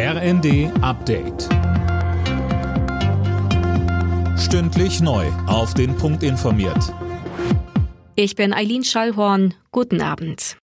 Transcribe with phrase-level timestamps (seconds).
[0.00, 1.48] RND Update.
[4.38, 5.26] Stündlich neu.
[5.48, 6.94] Auf den Punkt informiert.
[8.14, 9.54] Ich bin Eileen Schallhorn.
[9.72, 10.56] Guten Abend.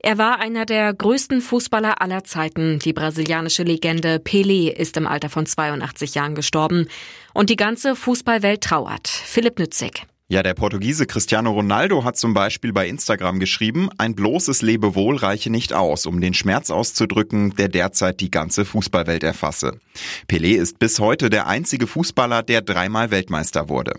[0.00, 2.78] Er war einer der größten Fußballer aller Zeiten.
[2.80, 6.88] Die brasilianische Legende Pelé ist im Alter von 82 Jahren gestorben.
[7.32, 9.08] Und die ganze Fußballwelt trauert.
[9.08, 10.06] Philipp Nützig.
[10.32, 15.50] Ja, der Portugiese Cristiano Ronaldo hat zum Beispiel bei Instagram geschrieben, ein bloßes Lebewohl reiche
[15.50, 19.80] nicht aus, um den Schmerz auszudrücken, der derzeit die ganze Fußballwelt erfasse.
[20.28, 23.94] Pelé ist bis heute der einzige Fußballer, der dreimal Weltmeister wurde.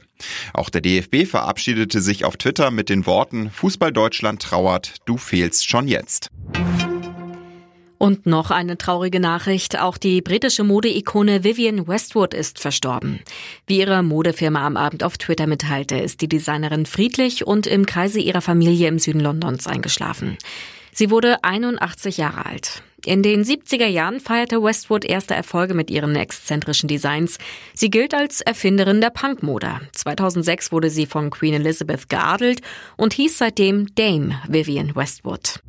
[0.54, 5.70] Auch der DFB verabschiedete sich auf Twitter mit den Worten Fußball Deutschland trauert, du fehlst
[5.70, 6.30] schon jetzt.
[8.02, 9.80] Und noch eine traurige Nachricht.
[9.80, 13.20] Auch die britische Modeikone Vivienne Westwood ist verstorben.
[13.68, 18.20] Wie ihre Modefirma am Abend auf Twitter mitteilte, ist die Designerin friedlich und im Kreise
[18.20, 20.40] ihrer Familie im Süden Londons eingeschlafen.
[20.92, 22.82] Sie wurde 81 Jahre alt.
[23.06, 27.38] In den 70er Jahren feierte Westwood erste Erfolge mit ihren exzentrischen Designs.
[27.76, 29.80] Sie gilt als Erfinderin der Punkmode.
[29.94, 32.62] 2006 wurde sie von Queen Elizabeth geadelt
[32.98, 35.60] und hieß seitdem Dame Vivienne Westwood.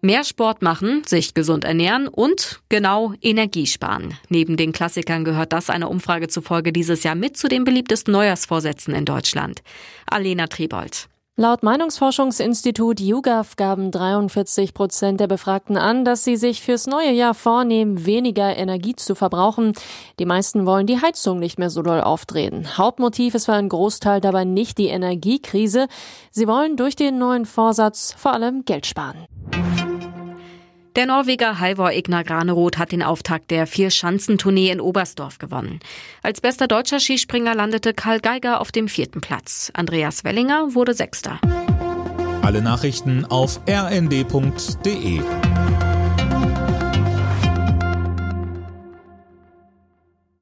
[0.00, 4.14] Mehr Sport machen, sich gesund ernähren und genau Energie sparen.
[4.28, 8.94] Neben den Klassikern gehört das einer Umfrage zufolge dieses Jahr mit zu den beliebtesten Neujahrsvorsätzen
[8.94, 9.62] in Deutschland.
[10.06, 11.08] Alena Triebold.
[11.40, 17.32] Laut Meinungsforschungsinstitut YouGov gaben 43 Prozent der Befragten an, dass sie sich fürs neue Jahr
[17.32, 19.72] vornehmen, weniger Energie zu verbrauchen.
[20.18, 22.76] Die meisten wollen die Heizung nicht mehr so doll aufdrehen.
[22.76, 25.86] Hauptmotiv ist für einen Großteil dabei nicht die Energiekrise.
[26.32, 29.26] Sie wollen durch den neuen Vorsatz vor allem Geld sparen.
[30.96, 35.80] Der Norweger Halvor Egnar Graneroth hat den Auftakt der Vier-Schanzentournee in Oberstdorf gewonnen.
[36.22, 39.70] Als bester deutscher Skispringer landete Karl Geiger auf dem vierten Platz.
[39.74, 41.40] Andreas Wellinger wurde Sechster.
[42.42, 45.20] Alle Nachrichten auf rnd.de